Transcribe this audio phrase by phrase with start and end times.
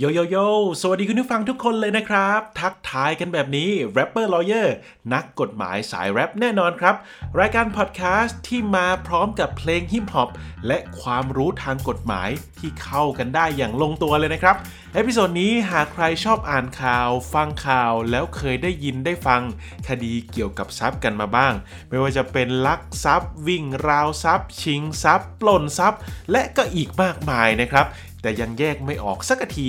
[0.00, 0.36] โยโยโย
[0.80, 4.68] สวัสดีคุณผู้ฟังทุกคนเลยนะครับ ทักทายกันแบบนี้ Rapper Lawyer
[5.12, 6.94] นักกฎหมายสายแรปแน่นอนครับ
[7.38, 10.30] รายการพอดแคสต์ที่มาพร้อมกับเพลงฮิปฮอป
[10.66, 14.56] และความรู้ทางกฎหมายที่เข้ากันได้อย่างลงตัวเลยนะครับ
[14.94, 19.42] episode นี้หากใครชอบอ่านข่าว ฟังข่าวแล้วเคยได้ยินได้ฟัง
[19.88, 21.52] คดีเกี่ยวกับทรัพย์กันมาบ้าง
[21.88, 27.86] ไม่ว่าจะเป็นลักทรัพย์ วิ่งราวทรัพย์ ชิงทรัพย์ ปล้นทรัพย์ และก็อีกมากมายนะครับ
[28.26, 29.68] แต่ยังแยกไม่ออกสักที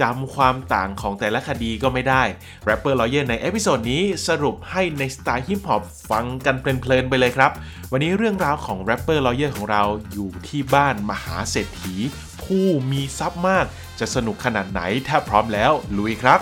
[0.00, 2.22] จำความต่างของแต่ละคดีก็ไม่ได้
[2.64, 7.50] Rapper Lawyer ใน episode นี้สรุปให้ในสไตล์ฮิปฮอปฟังกันเพลินๆไปเลยครับ
[7.92, 11.94] วันนี้เรื่องราวของ Rapper Lawyer ของเราอยู่ที่บ้านมหาเศรษฐี
[12.42, 13.66] ผู้มีทรัพย์มาก
[14.00, 16.40] จะสนุกขนาดไหนถ้าพร้อมแล้วลุยครับ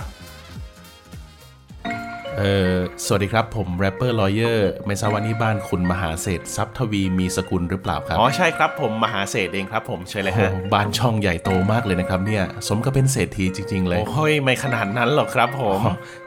[2.41, 2.75] เออ
[3.05, 15.81] สวัสดีครับ ผม Rapper Lawyer ไม่ทราบว่านี่บ้านคุณมหาเศรษฐ์ทรัพย์ทวีมีสกุลหรือเปล่าครับ อ๋อ ใช่ครับผมมหาเศรษฐ์เองครับผมเชิญเลยฮะบ้านช่องใหญ่โตมากเลยนะครับเนี่ย สมกับเป็นเศรษฐีจริง ๆ เลย โอ้ย ไม่ขนาดนั้นหรอกครับผม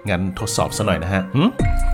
[0.10, 1.44] งั้นทดสอบซะหน่อยนะฮะหึ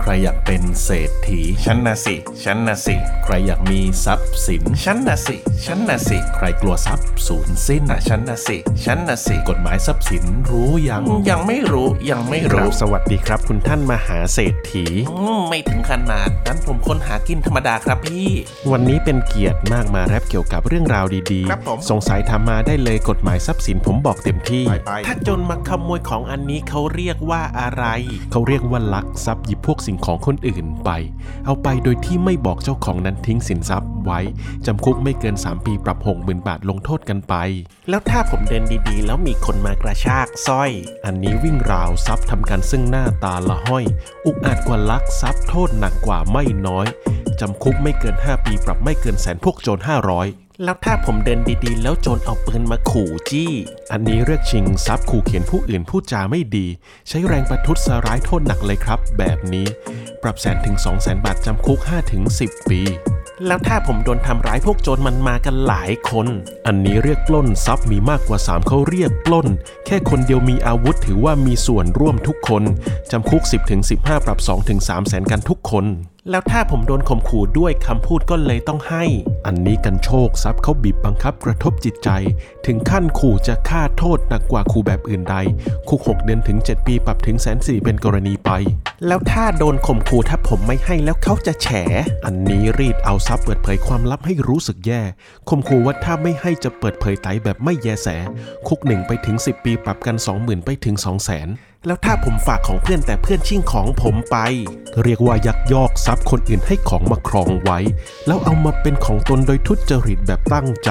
[0.00, 18.28] ใครอยากเป็นเศรษฐีฉันนะสิฉันนะสิ ใครอยากมีทรัพย์สินฉันนะสิฉันนะสิ ใครกลัวทรัพย์สูญสิ้นนะฉันนะสิฉันนะสิ กฎหมายทรัพย์สินรู้ยังยังไม่รู้ยังไม่ครัรู้บสวัสดีครับ คุณท่านมหาเศรษฐีอืมไม่ถึงขนาดนั้นผมคนหากินธรรมดาครับพี่
[18.70, 24.64] วันนี้เป็นเกียรติมากมาแรปเกี่ยวกับเรื่องราวดีครับผมสงสัยทำมาได้เลยกฎหมายทรัพย์สินผมบอกเต็มที่
[25.06, 27.84] ถ้าจนมาขโมยของอันนี้เขาเรียกว่าอะไร
[28.32, 30.90] เขาเรียกว่าลักทรัพย์หยิบพวกสิ่งของคนอื่นไป
[31.46, 34.20] เอาไปโดยที่ไม่บอกเจ้าของนั้นทิ้งสินทรัพย์ไว้
[34.66, 37.34] จำคุกไม่เกิน 3 ปีปรับ6 0,000บาทลงโทษกันไป
[37.90, 40.70] แล้วถ้าผมเดินดีๆ แล้วมีคนมากระชากสร้อย
[41.04, 43.84] อันนี้วิ่งราวทรัพย์ทำกันซึ่งหน้าตาละห้อย
[44.26, 46.86] อุกอาจกว่าลักทรัพย์โทษหนักกว่าไม่น้อย
[47.40, 49.78] จำคุกไม่เกิน 5 ปีปรับไม่เกินแสนพวกโจร
[50.22, 53.52] 500 แล้วถ้าผมเดินดีๆ แล้วโจรเอาปืนมาขู่จี้
[53.92, 56.66] อันนี้เรียกชิงทรัพย์ขู่เขียนผู้อื่นพูดจาไม่ดี
[57.08, 59.66] ใช้แรงประทุษร้ายโทษหนักเลยครับ แบบนี้
[60.22, 62.80] ปรับแสนถึง 2 0 0แสนบาทจำคุก5ถึง10 ปี
[63.46, 66.26] แล้วถ้าผมโดนทำร้ายพวกโจรมันมากันหลายคน
[66.66, 69.48] อันนี้เรียกปล้นทรัพย์มีมากกว่า 3เขาเรียกปล้น
[69.86, 72.62] แค่คนเดียวมีอาวุธถือว่ามีส่วนร่วมทุกคน
[73.10, 75.84] จำคุก 10ถึง15 ปรับ2ถึง3แสนกันทุกคน
[76.30, 79.04] แล้วถ้าผมโดนข่มขู่ด้วยคำพูดก็เลยต้องให้
[79.46, 82.10] อันนี้กันโชคทรัพย์เขาบีบบังคับกระทบจิตใจ
[82.66, 85.36] ถึงขั้นขู่จะฆ่าโทษหนักกว่าขู่แบบอื่นใด
[85.88, 88.50] คุก6เดือนถึง 7 ปีปรับถึงแสนสี่เป็นกรณีไป
[89.06, 91.68] แล้วถ้าโดนข่มขู่ถ้าผมไม่ให้แล้วเขาจะแฉ
[92.24, 95.02] อันนี้รีดเอาทรัพย์เปิดเผยความลับให้รู้สึกแย่
[95.48, 98.08] ข่มขู่ว่าถ้าไม่ให้จะเปิดเผยไตแบบไม่แยแส
[98.66, 104.36] คุกหนึ่งไปถึง 10 ปีปรับกัน 20,000 ไปถึง 2 0 0 0 0 0แล้วถ้าผมฝากของเพื่อนแต่เพื่อนชิ่งของผมไป
[105.02, 107.78] เรียกว่ายักยอกทรัพย์คนอื่นให้ของมาครองไว้
[108.26, 110.90] แล้วเอามาเป็นของตนโดยทุจริตแบบตั้งใจ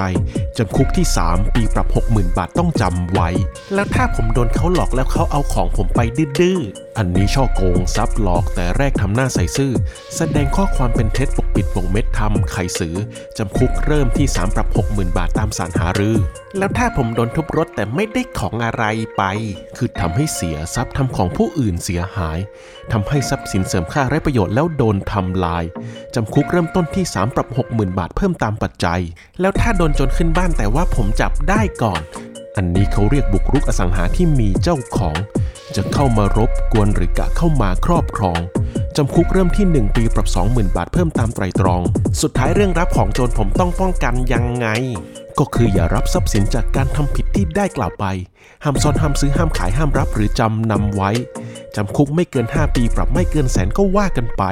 [0.58, 3.30] จำคุกที่ 3 ปีปรับ 60,000 บาทต้องจำไว้
[3.74, 6.60] แล้วถ้าผมโดนเขาหลอกแล้วเขาเอาของผมไปดื้อ
[7.02, 9.72] อันนี้ช่อโกงทรัพย์หลอกแต่แรกทำหน้าใสซื่อ
[10.16, 12.96] แสดงข้อความเป็นเท็จปกปิดปกเม็ดทำไขสือ
[13.38, 16.18] จำคุกเริ่มที่ 3 ปรับ 60,000 บาทตามสารหารือ
[16.58, 18.84] แล้วถ้าผมโดนทุบรถแต่ไม่ได้ของอะไร
[19.18, 19.24] ไป
[19.78, 22.40] คือทำให้เสียทรัพย์ทำของผู้อื่นเสียหาย
[22.92, 25.64] ทำให้ทรัพย์สินเสริมค่าไร้ประโยชน์แล้วโดนทำลาย
[26.16, 29.02] จำคุกเริ่มต้นที่ 3 ปรับ 60,000 บาทเพิ่มตามปัจจัย
[29.42, 32.04] แล้วถ้าโดนจนขึ้นบ้านแต่ว่าผมจับได้ก่อน
[32.62, 35.16] อันนี้เขาเรียกบุกรุกอสังหาที่มีเจ้าของ
[35.76, 38.40] จะเข้ามารบกวนหรือกะเข้ามาครอบครอง
[38.96, 41.82] จำคุกเริ่มที่ 1 ปีปรับ 20,000 บาทเพิ่มตามไตรตรอง
[42.22, 44.68] สุดท้ายเรื่องรับของโจรผมต้องป้องกันยังไง
[45.40, 48.06] ก็คืออย่ารับทรัพย์สินจากการทำผิดที่ได้กล่าวไป
[48.64, 51.12] ห้ามซ่อนห้ามซื้อห้ามขายห้ามรับหรือจำนำไว้
[51.76, 54.44] จำคุกไม่เกิน 5 ปีปรับไม่เกินแสนก็ว่ากันไป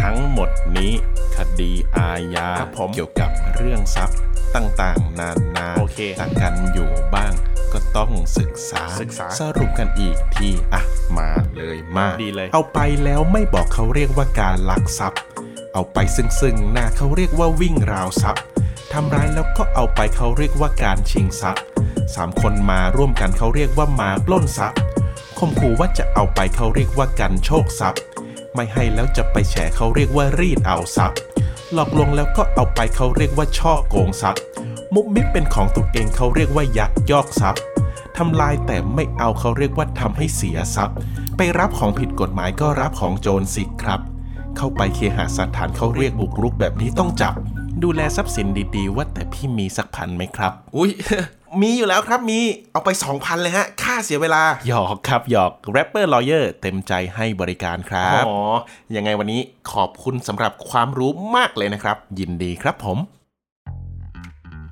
[0.00, 0.92] ทั้งหมดนี้
[1.36, 4.18] คดีอาญาครับผมเกี่ยวกับเรื่องทรัพย์
[4.56, 7.32] ต่างๆ นานาโอเคต่างกันอยู่บ้าง
[7.72, 10.82] ก็ต้องศึกษาศึกษา สรุปกันอีกทีอะ
[11.18, 15.20] มาเลยมาดีเลย เอาไปแล้วไม่บอกเขาเรียกว่าการลักทรัพย์
[15.74, 18.42] เอาไปซึ่งซึ่งหน้าเขาเรียกว่าวิ่งราวทรัพย์
[18.92, 21.62] ทำร้ายแล้วก็เอาไปเขาเรียกว่าการชิงทรัพย์
[22.14, 24.78] สามคนมาร่วมกันเขาเรียกว่ามาปล้นทรัพย์
[25.38, 28.00] ข่มขู่ว่าจะเอาไปเขาเรียกว่ากันโชคทรัพย์
[28.54, 31.18] ไม่ให้แล้วจะไปแฉเขาเรียกว่ารีดเอาทรัพย์
[31.74, 34.40] หลอกลวงแล้วก็เอาไปเขาเรียกว่าช่อโกงทรัพย์
[34.94, 37.62] มุกมิบเป็นของตัวเองเขาเรียกว่ายักยอกทรัพย์
[38.16, 40.96] ทำลายแต่ไม่เอาเขาเรียกว่าทำให้เสียทรัพย์
[41.36, 44.00] ไปรับของผิดกฎหมายก็รับของโจรสิครับ
[44.56, 47.34] เข้าไปเคหสถานเขาเรียกบุกรุกแบบนี้ต้องจับ
[47.82, 48.46] ดูแลทรัพย์สิน
[48.76, 50.90] ดีๆ ว่าแต่พี่มีสักพันไหมครับ อุ้ย
[51.60, 52.40] มีอยู่แล้วครับมี
[52.72, 58.36] เอาไป 2,000 เลยฮะ ค่าเสียเวลา หยอกครับหยอก Rapper Lawyer เต็มใจให้บริการครับ อ๋อ
[58.96, 59.40] ยังไงวันนี้
[59.72, 62.98] ขอบคุณสำหรับความรู้มากเลยนะครับ ยินดีครับผม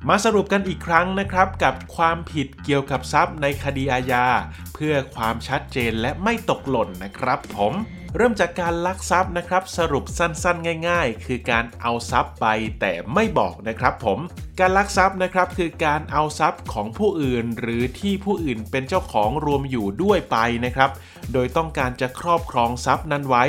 [0.08, 4.26] มาสรุปกันอีกครั้งนะครับกับความผิดเกี่ยวกับทรัพย์ในคดีอาญา
[4.74, 7.72] เพื่อความชัดเจนและไม่ตกหล่นนะครับผม
[8.16, 12.46] เริ่มจากการลักทรัพย์นะครับ สรุปสั้นๆ ง่าย ๆ คือการเอาทรัพย์ไป
[12.80, 14.18] แต่ไม่บอกนะครับผม
[14.60, 20.90] การลักทรัพย์นะครับคือการเอาทรัพย์ของผู้อื่น หรือที่ผู้อื่นเป็นเจ้าของรวมอยู่ด้วยไปนะครับ
[21.32, 23.44] โดยต้องการจะครอบครองทรัพย์นั้นไว้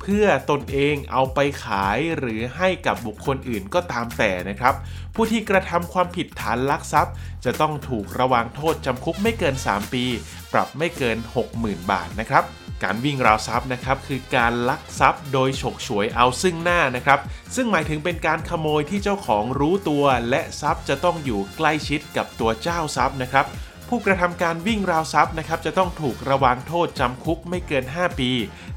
[0.00, 4.74] เพื่อตนเองเอาไปขายหรือให้กับบุคคลอื่นก็ตามแต่นะครับ
[5.14, 7.14] ผู้ที่กระทำความผิดฐานลักทรัพย์
[7.44, 10.04] จะต้องถูกระวางโทษจำคุกไม่เกิน 3 ปี
[10.52, 11.16] ปรับไม่เกิน
[11.54, 12.44] 60,000 บาทนะครับ
[12.82, 17.18] การวิ่งราวทรัพย์นะครับคือการลักทรัพย์โดยฉกฉวยเอาซึ่งหน้านะครับ
[17.54, 23.46] ซึ่งหมายถึงเป็นการขโมยที่เจ้าของรู้ตัว และทรัพย์จะต้องอยู่ใกล้ชิดกับตัวเจ้าทรัพย์นะครับ
[23.88, 28.30] ผู้กระทำการวิ่งราวทรัพย์นะครับจะต้องถูกระวางโทษจำคุกไม่เกิน 5 ปี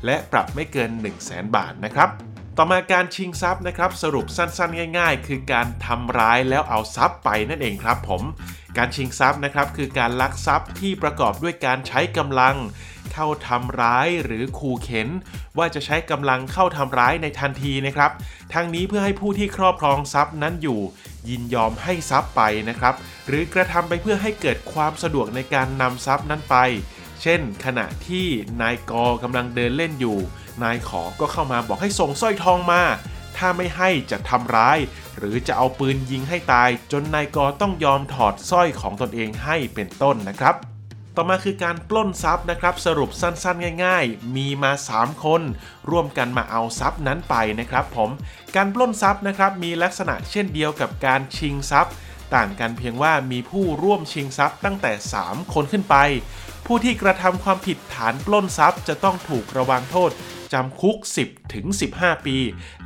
[0.05, 8.21] และปรับไม่เกิน 1 0 0 0 0แบาทนะครับ ต่อมาการชิงทรัพย์นะครับสรุปสั้นๆ ง่าย ๆ คือการทำร้ายแล้วเอาทรัพย์ไปนั่นเองครับผม
[8.77, 12.55] การชิงทรัพย์นะครับคือการลักทรัพย์ที่ประกอบด้วยการใช้กำลัง
[13.13, 15.09] เข้าทำร้ายหรือขู่เข็น
[15.57, 18.11] ว่าจะใช้กำลังเข้าทำร้ายในทันทีนะครับ
[18.53, 20.79] ทั้งนี้เพื่อให้ผู้ที่ครอบครองทรัพย์นั้นอยู่
[21.29, 22.95] ยินยอมให้ทรัพย์ไปนะครับ
[23.27, 26.55] หรือกระทำไปเพื่อให้เกิดความสะดวกในการนำทรัพย์นั้นไป
[27.21, 28.27] เช่น ขณะที่
[28.61, 28.91] นายก
[29.23, 30.17] กำลังเดินเล่นอยู่
[30.63, 32.81] นายขอก็เข้ามาบอกให้ส่งสร้อยทองมา
[33.37, 34.79] ถ้าไม่ให้จะทำร้าย
[35.17, 40.55] หรือจะเอาปืนยิงให้ตาย จนนายกต้องยอมถอดสร้อยของตนเองให้เป็นต้นนะครับ
[41.15, 45.41] ต่อมาคือการปล้นทรัพย์นะครับ สรุปสั้นๆ ง่าย ๆ มีมา 3 คน
[45.89, 48.09] ร่วมกันมาเอาทรัพย์นั้นไปนะครับผม
[48.55, 51.93] การปล้นทรัพย์นะครับมีลักษณะเช่นเดียวกับการชิงทรัพย์
[52.35, 54.91] ต่างกันเพียงว่ามีผู้ร่วมชิงทรัพย์ตั้งแต่
[55.23, 55.95] 3 คนขึ้นไป
[56.65, 60.11] ผู้ที่กระทำความผิดฐานปล้นทรัพย์จะต้องถูกระวังโทษ
[60.53, 61.65] จำคุก 10 ถึง
[61.95, 62.37] 15 ปี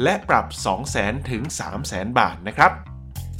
[0.03, 0.45] และปรับ
[0.87, 1.41] 200,000 ถึง
[1.81, 2.73] 300,000 บาทนะครับ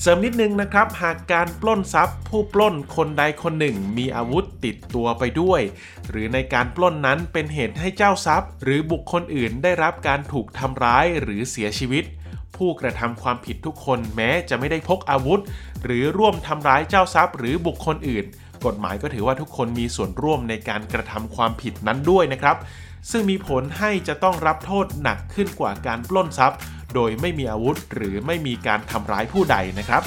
[0.02, 5.62] เสริมนิดนึงนะครับ หากการปล้นทรัพย์ ผู้ปล้นคนใดคนหนึ่ง มีอาวุธติดตัวไปด้วย
[6.10, 12.04] หรือในการปล้นนั้นเป็นเหตุให้เจ้าทรัพย์ หรือบุคคลอื่นได้รับการถูกทำร้ายหรือเสียชีวิต
[12.56, 15.40] ผู้กระทำความผิดทุกคนแม้จะไม่ได้พกอาวุธ
[15.84, 18.26] หรือร่วมทำร้ายเจ้าทรัพย์ หรือบุคคลอื่น
[18.66, 22.58] กฎหมายก็ถือว่าทุกคนมีส่วนร่วมในการกระทำความผิดนั้นด้วยนะครับ
[23.12, 26.60] ซึ่งมีผลให้จะต้องรับโทษหนักขึ้นกว่าการปล้นทรัพย์
[26.94, 30.04] โดยไม่มีอาวุธหรือไม่มีการทำร้ายผู้ใดนะครับ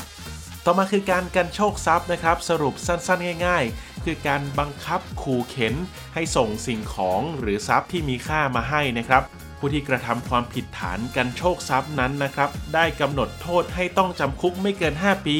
[0.64, 5.75] ต่อมาคือการกันโชคทรัพย์นะครับ สรุปสั้นๆ ง่าย ๆ คือการบังคับขู่เข็น
[6.14, 9.23] ให้ส่งสิ่งของหรือทรัพย์ที่มีค่ามาให้นะครับ
[9.58, 15.38] ผู้ที่กระทำความผิดฐานกันโชคทรัพย์นั้นนะครับ ได้กำหนดโทษให้ต้องจำคุกไม่เกิน 5 ปี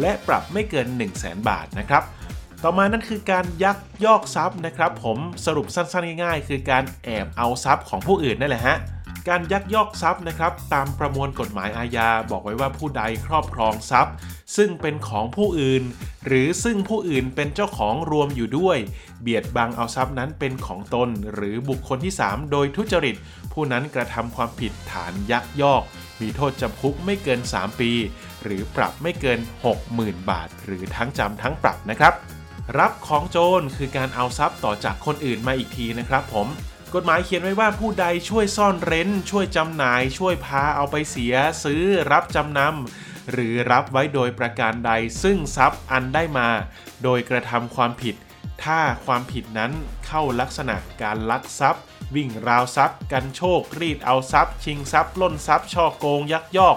[0.00, 2.02] และปรับไม่เกิน 1 0 0 0 0แบาทนะครับ
[2.66, 8.76] ต่อมานั่นคือการยักยอกทรัพย์นะครับ ผมสรุปสั้นๆง่ายๆ คือการแอบเอาทรัพย์ของผู้อื่นนั่นแหละฮะ
[9.28, 14.14] การยักยอกทรัพย์นะครับ ตามประมวลกฎหมายอาญาบอกไว้ว่าผู้ใดครอบครองทรัพย์
[14.56, 15.82] ซึ่งเป็นของผู้อื่น
[16.26, 18.78] หรือซึ่งผู้อื่นเป็นเจ้าของรวมอยู่ด้วย
[19.22, 23.16] เบียดบังเอาทรัพย์นั้นเป็นของตน หรือบุคคลที่ 3 โดยทุจริต
[23.52, 25.82] ผู้นั้นกระทำความผิดฐานยักยอก
[26.20, 27.90] มีโทษจำคุกไม่เกิน 3 ปี
[28.42, 29.38] หรือปรับไม่เกิน
[29.84, 32.14] 60,000 บาท หรือทั้งจำทั้งปรับนะครับ
[32.78, 36.46] รับของโจรคือการเอาทรัพย์ต่อจากคนอื่นมาอีกทีนะครับ ผม
[36.94, 41.34] กฎหมายเขียนไว้ว่าผู้ใดช่วยซ่อนเร้น ช่วยจำหน่าย ช่วยพาเอาไปเสีย
[41.64, 46.48] ซื้อ รับจำนำหรือรับไว้โดยประการใด ซึ่งทรัพย์อันได้มา
[47.02, 48.14] โดยกระทำความผิด
[48.64, 49.72] ถ้าความผิดนั้น
[50.06, 51.82] เข้าลักษณะการลักทรัพย์
[52.14, 56.76] วิ่งราวทรัพย์ กันโชครีดเอาทรัพย์ ชิงทรัพย์ล้นทรัพย์ช่อโกงยักยอก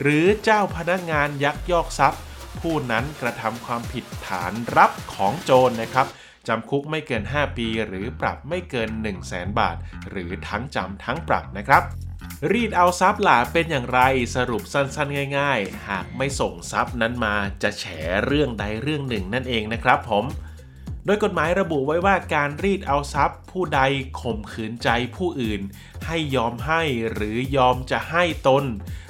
[0.00, 2.20] หรือเจ้าพนักงานยักยอกทรัพย์
[2.60, 6.06] ผู้นั้นกระทำความผิดฐานรับของโจรนะครับ
[6.48, 9.76] จำคุกไม่เกิน 5 ปี หรือปรับไม่เกิน 1 0 0 0 0แบาท
[10.10, 11.82] หรือทั้งจำทั้งปรับนะครับ
[12.50, 14.00] รีดเอาทรัพย์หล่ะเป็นอย่างไร
[14.36, 17.84] สรุปสั้นๆ ง่าย ๆ หากไม่ส่งทรัพย์นั้นมาจะแฉ
[18.26, 20.24] เรื่องใดเรื่องหนึ่งนั่นเองนะครับผม
[21.06, 23.80] โดยกฎหมายระบุไว้ว่าการรีดเอาทรัพย์ ผู้ใด
[24.20, 25.60] ข่มขืนใจผู้อื่น
[26.06, 26.82] ให้ยอมให้
[27.12, 28.64] หรือยอมจะให้ตน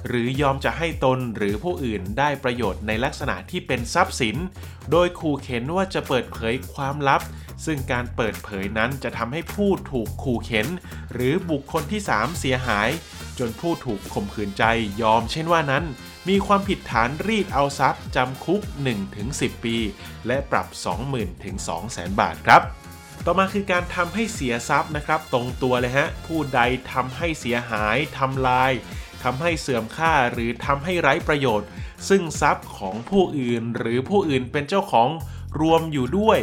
[0.09, 4.37] หรือยอมจะให้ตนหรือผู้อื่นได้ประโยชน์ในลักษณะที่เป็นทรัพย์สิน
[4.91, 7.23] โดยขู่เข็นว่าจะเปิดเผยความลับ
[7.65, 10.67] ซึ่งการเปิดเผยนั้นจะทำให้ผู้ถูกขู่เข็น
[11.13, 12.89] หรือบุคคลที่ 3 เสียหาย
[13.39, 14.65] จนผู้ถูกข่มขืนใจ
[15.03, 15.85] ยอมเช่นว่านั้น
[16.29, 18.61] มีความผิดฐานรีดเอาทรัพย์จำคุก
[19.13, 19.77] 1-10 ปี
[20.27, 20.67] และปรับ
[21.07, 21.57] 20,000ถึง
[21.89, 22.63] 200,000 บาทครับ
[23.25, 26.61] ต่อมาคือการทำให้เสียทรัพย์นะครับ ตรงตัวเลยฮะ ผู้ใด
[26.93, 28.73] ทำให้เสียหายทำลาย
[29.23, 31.69] ทำให้เสื่อมค่าหรือทำให้ไร้ประโยชน์
[32.09, 35.09] ซึ่งทรัพย์ของผู้อื่นหรือผู้อื่นเป็นเจ้าของ
[35.61, 36.39] รวมอยู่ด้วย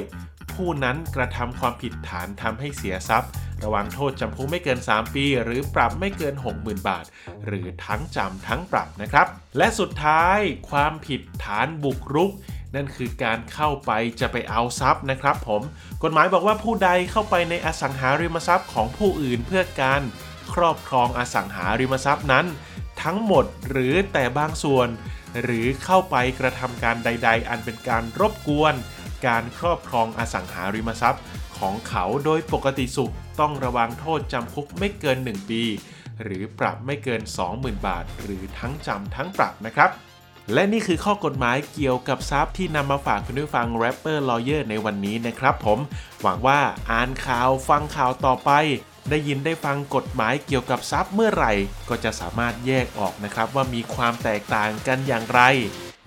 [0.53, 3.29] ผู้นั้นกระทำความผิดฐานทำให้เสียทรัพย์
[3.63, 7.05] ระวังโทษจำคุกไม่เกิน 3 ปี หรือปรับไม่เกิน 60,000 บาท
[7.45, 10.37] หรือทั้งจำทั้งปรับนะครับ และสุดท้าย
[10.69, 12.31] ความผิดฐานบุกรุก
[12.75, 15.61] นั่นคือการเข้าไปจะไปเอาทรัพย์นะครับผม
[16.03, 20.01] กฎหมายบอกว่าผู้ใดเข้าไปในอสังหาริมทรัพย์ของผู้อื่นเพื่อการ
[20.53, 22.45] ครอบครองอสังหาริมทรัพย์นั้น
[23.03, 24.87] ทั้งหมดหรือแต่บางส่วน
[25.41, 28.73] หรือเข้าไปกระทำการใด ๆ อันเป็นการรบกวน
[29.27, 31.21] การครอบครองอสังหาริมทรัพย์
[31.59, 35.63] ของเขาโดยปกติสุขต้องระวังโทษจำคุกไม่เกิน 1 ปี
[36.23, 37.21] หรือปรับไม่เกิน
[37.53, 39.89] 20,000 บาท หรือทั้งจำทั้งปรับนะครับ
[40.53, 45.79] และนี่คือข้อกฎหมายเกี่ยวกับทรัพย์ที่นำมาฝากคุณผู้ฟัง Rapper Lawyer ในวันนี้นะครับผม
[46.21, 46.59] หวังว่า
[46.91, 48.51] อ่านข่าวฟังข่าวต่อไป
[49.09, 51.53] ได้ยินได้ฟังกฎหมายเกี่ยวกับทรัพย์เมื่อไหร่
[51.89, 55.41] ก็จะสามารถแยกออกนะครับว่ามีความแตกต่างกันอย่างไร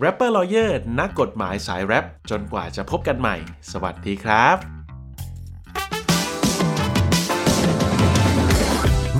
[0.00, 3.36] Rapper Lawyer นักกฎหมายสายแรปจนกว่าจะพบกันใหม่
[3.72, 4.81] สวัสดีครับ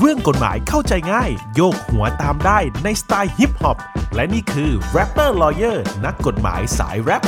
[0.04, 3.78] เรื่องกฎหมายเข้าใจง่าย โยกหัวตามได้ในสไตล์ฮิปฮอป
[4.14, 7.22] และนี่คือ Rapper Lawyer นักกฎหมายสายแรป